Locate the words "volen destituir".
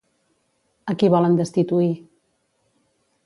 1.15-1.91